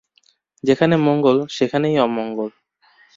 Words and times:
যেখানে 0.63 0.95
মঙ্গল, 0.97 1.37
সেখানেই 1.49 1.95
অমঙ্গল। 1.99 2.49